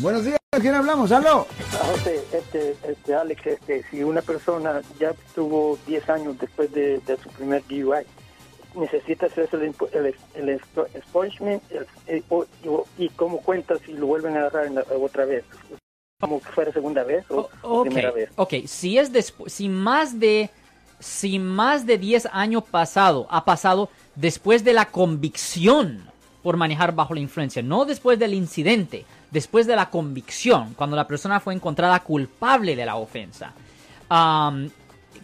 Buenos 0.00 0.24
días, 0.24 0.38
¿quién 0.60 0.76
hablamos? 0.76 1.10
¡Aló! 1.10 1.44
José, 1.72 2.22
este, 2.32 2.76
este, 2.88 3.14
Alex, 3.16 3.44
este, 3.44 3.82
si 3.90 4.04
una 4.04 4.22
persona 4.22 4.80
ya 5.00 5.12
tuvo 5.34 5.76
10 5.88 6.08
años 6.08 6.38
después 6.38 6.70
de, 6.70 7.00
de 7.00 7.16
su 7.16 7.28
primer 7.30 7.64
DUI, 7.66 8.04
necesita 8.76 9.26
hacerse 9.26 9.56
el, 9.56 9.74
el, 9.92 10.14
el 10.34 10.48
expungement 10.94 11.60
el- 11.72 11.86
el- 12.06 12.24
o- 12.28 12.46
o- 12.68 12.86
y 12.96 13.08
cómo 13.08 13.38
cuenta 13.40 13.74
si 13.84 13.92
lo 13.92 14.06
vuelven 14.06 14.36
a 14.36 14.42
agarrar 14.42 14.66
en 14.66 14.76
la- 14.76 14.84
otra 15.02 15.24
vez, 15.24 15.44
como 16.20 16.38
que 16.40 16.48
fuera 16.50 16.72
segunda 16.72 17.02
vez 17.02 17.28
o, 17.32 17.50
o 17.62 17.80
Ok, 17.80 17.86
primera 17.86 18.12
vez. 18.12 18.30
ok, 18.36 18.54
si 18.66 18.98
es 18.98 19.12
despu- 19.12 19.48
si 19.48 19.68
más 19.68 20.20
de 20.20 20.48
si 21.00 21.40
más 21.40 21.86
de 21.86 21.98
10 21.98 22.26
años 22.30 22.62
pasado 22.62 23.26
ha 23.30 23.44
pasado 23.44 23.88
después 24.14 24.62
de 24.62 24.74
la 24.74 24.84
convicción 24.92 26.08
por 26.42 26.56
manejar 26.56 26.94
bajo 26.94 27.14
la 27.14 27.20
influencia, 27.20 27.62
no 27.62 27.84
después 27.84 28.18
del 28.18 28.34
incidente, 28.34 29.04
después 29.30 29.66
de 29.66 29.76
la 29.76 29.90
convicción, 29.90 30.74
cuando 30.74 30.96
la 30.96 31.06
persona 31.06 31.40
fue 31.40 31.54
encontrada 31.54 32.00
culpable 32.00 32.76
de 32.76 32.86
la 32.86 32.96
ofensa. 32.96 33.52
Am, 34.08 34.70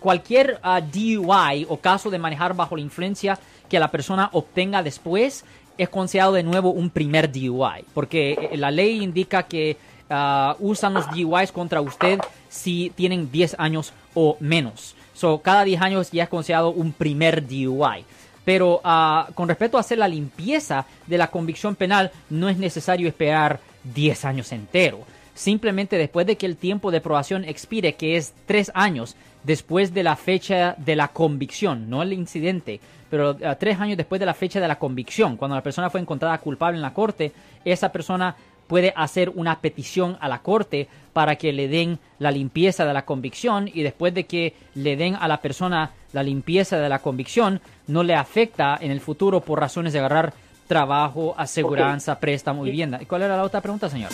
cualquier 0.00 0.58
ah, 0.62 0.80
DUI 0.80 1.66
o 1.68 1.76
caso 1.78 2.10
de 2.10 2.18
manejar 2.18 2.54
bajo 2.54 2.76
la 2.76 2.82
influencia 2.82 3.38
que 3.68 3.78
la 3.78 3.90
persona 3.90 4.28
obtenga 4.32 4.82
después 4.82 5.44
es 5.78 5.88
considerado 5.88 6.34
de 6.34 6.42
nuevo 6.42 6.70
un 6.70 6.90
primer 6.90 7.30
DUI, 7.32 7.84
porque 7.94 8.32
eh, 8.32 8.56
la 8.56 8.70
ley 8.70 9.02
indica 9.02 9.44
que 9.44 9.76
ah, 10.10 10.56
usan 10.58 10.94
los 10.94 11.08
DUIs 11.10 11.52
contra 11.52 11.80
usted 11.80 12.18
si 12.48 12.92
tienen 12.94 13.30
10 13.30 13.56
años 13.58 13.92
o 14.14 14.36
menos. 14.40 14.94
So, 15.14 15.40
cada 15.40 15.64
10 15.64 15.80
años 15.80 16.10
ya 16.10 16.24
es 16.24 16.28
considerado 16.28 16.70
un 16.70 16.92
primer 16.92 17.46
DUI. 17.46 18.04
Pero 18.44 18.80
ah, 18.84 19.28
con 19.34 19.48
respecto 19.48 19.76
a 19.76 19.80
hacer 19.80 19.98
la 19.98 20.08
limpieza 20.08 20.86
de 21.06 21.18
la 21.18 21.28
convicción 21.28 21.76
penal, 21.76 22.10
no 22.30 22.48
es 22.48 22.58
necesario 22.58 23.08
esperar 23.08 23.60
10 23.84 24.24
años 24.24 24.52
entero. 24.52 25.00
Simplemente 25.34 25.96
después 25.96 26.26
de 26.26 26.36
que 26.36 26.46
el 26.46 26.56
tiempo 26.56 26.90
de 26.90 27.00
probación 27.00 27.44
expire, 27.44 27.94
que 27.94 28.16
es 28.16 28.34
3 28.46 28.72
años 28.74 29.16
después 29.44 29.94
de 29.94 30.02
la 30.02 30.16
fecha 30.16 30.74
de 30.78 30.96
la 30.96 31.08
convicción, 31.08 31.88
no 31.88 32.02
el 32.02 32.12
incidente, 32.12 32.80
pero 33.12 33.36
ah, 33.44 33.56
tres 33.56 33.78
años 33.78 33.98
después 33.98 34.18
de 34.18 34.26
la 34.26 34.32
fecha 34.32 34.58
de 34.58 34.68
la 34.68 34.78
convicción, 34.78 35.36
cuando 35.36 35.54
la 35.54 35.62
persona 35.62 35.90
fue 35.90 36.00
encontrada 36.00 36.38
culpable 36.38 36.76
en 36.76 36.82
la 36.82 36.94
corte, 36.94 37.32
esa 37.64 37.92
persona 37.92 38.34
puede 38.72 38.94
hacer 38.96 39.28
una 39.34 39.60
petición 39.60 40.16
a 40.22 40.28
la 40.28 40.38
corte 40.38 40.88
para 41.12 41.36
que 41.36 41.52
le 41.52 41.68
den 41.68 41.98
la 42.18 42.30
limpieza 42.30 42.86
de 42.86 42.94
la 42.94 43.04
convicción 43.04 43.68
y 43.68 43.82
después 43.82 44.14
de 44.14 44.24
que 44.24 44.54
le 44.74 44.96
den 44.96 45.14
a 45.14 45.28
la 45.28 45.42
persona 45.42 45.90
la 46.14 46.22
limpieza 46.22 46.78
de 46.78 46.88
la 46.88 46.98
convicción, 47.00 47.60
no 47.86 48.02
le 48.02 48.14
afecta 48.14 48.78
en 48.80 48.90
el 48.90 49.02
futuro 49.02 49.40
por 49.42 49.60
razones 49.60 49.92
de 49.92 49.98
agarrar 49.98 50.32
trabajo, 50.66 51.34
aseguranza, 51.36 52.18
préstamo, 52.18 52.62
vivienda. 52.62 52.98
¿Y 53.02 53.04
cuál 53.04 53.20
era 53.20 53.36
la 53.36 53.42
otra 53.42 53.60
pregunta, 53.60 53.90
señor? 53.90 54.10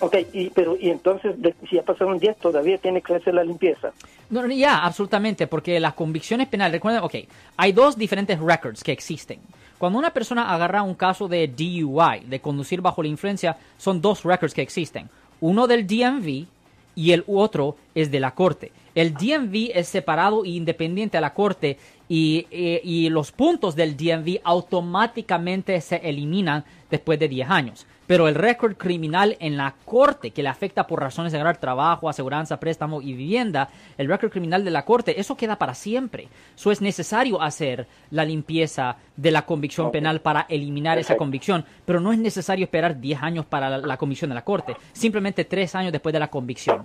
Ok, 0.00 0.14
y, 0.34 0.50
pero 0.50 0.76
y 0.78 0.90
entonces, 0.90 1.40
de- 1.40 1.54
si 1.70 1.76
ya 1.76 1.82
pasaron 1.82 2.18
10, 2.18 2.36
todavía 2.36 2.76
tiene 2.76 3.00
que 3.00 3.14
hacer 3.14 3.32
la 3.32 3.42
limpieza. 3.44 3.92
No, 4.28 4.46
ya, 4.46 4.84
absolutamente, 4.84 5.46
porque 5.46 5.80
las 5.80 5.94
convicciones 5.94 6.48
penales, 6.48 6.74
recuerden, 6.74 7.02
ok, 7.02 7.14
hay 7.56 7.72
dos 7.72 7.96
diferentes 7.96 8.38
records 8.38 8.82
que 8.84 8.92
existen. 8.92 9.38
Cuando 9.82 9.98
una 9.98 10.12
persona 10.12 10.54
agarra 10.54 10.84
un 10.84 10.94
caso 10.94 11.26
de 11.26 11.48
DUI, 11.48 12.20
de 12.28 12.40
conducir 12.40 12.80
bajo 12.80 13.02
la 13.02 13.08
influencia, 13.08 13.56
son 13.76 14.00
dos 14.00 14.22
records 14.22 14.54
que 14.54 14.62
existen. 14.62 15.10
Uno 15.40 15.66
del 15.66 15.88
DMV 15.88 16.46
y 16.94 17.10
el 17.10 17.24
otro 17.26 17.74
es 17.92 18.08
de 18.12 18.20
la 18.20 18.32
corte. 18.32 18.70
El 18.94 19.14
DMV 19.14 19.70
es 19.74 19.88
separado 19.88 20.44
e 20.44 20.50
independiente 20.50 21.16
a 21.16 21.20
la 21.20 21.32
corte 21.32 21.78
y, 22.08 22.46
eh, 22.50 22.80
y 22.84 23.08
los 23.08 23.32
puntos 23.32 23.74
del 23.74 23.96
DMV 23.96 24.40
automáticamente 24.44 25.80
se 25.80 25.96
eliminan 25.96 26.64
después 26.90 27.18
de 27.18 27.28
10 27.28 27.50
años. 27.50 27.86
Pero 28.06 28.28
el 28.28 28.34
récord 28.34 28.76
criminal 28.76 29.36
en 29.40 29.56
la 29.56 29.74
corte, 29.86 30.32
que 30.32 30.42
le 30.42 30.50
afecta 30.50 30.86
por 30.86 31.00
razones 31.00 31.32
de 31.32 31.38
ganar 31.38 31.56
trabajo, 31.56 32.10
aseguranza, 32.10 32.60
préstamo 32.60 33.00
y 33.00 33.14
vivienda, 33.14 33.70
el 33.96 34.08
récord 34.08 34.30
criminal 34.30 34.64
de 34.64 34.70
la 34.70 34.84
corte, 34.84 35.18
eso 35.18 35.36
queda 35.36 35.56
para 35.56 35.72
siempre. 35.72 36.28
Eso 36.54 36.70
es 36.70 36.82
necesario 36.82 37.40
hacer 37.40 37.86
la 38.10 38.26
limpieza 38.26 38.96
de 39.16 39.30
la 39.30 39.46
convicción 39.46 39.90
penal 39.90 40.20
para 40.20 40.44
eliminar 40.50 40.98
esa 40.98 41.16
convicción, 41.16 41.64
pero 41.86 42.00
no 42.00 42.12
es 42.12 42.18
necesario 42.18 42.64
esperar 42.64 43.00
10 43.00 43.22
años 43.22 43.46
para 43.46 43.70
la, 43.70 43.78
la 43.78 43.96
convicción 43.96 44.28
de 44.28 44.34
la 44.34 44.44
corte, 44.44 44.76
simplemente 44.92 45.46
3 45.46 45.74
años 45.76 45.92
después 45.92 46.12
de 46.12 46.18
la 46.18 46.28
convicción. 46.28 46.84